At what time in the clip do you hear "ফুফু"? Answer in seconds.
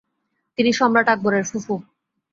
1.49-1.75